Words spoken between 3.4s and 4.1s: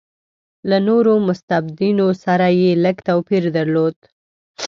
درلود.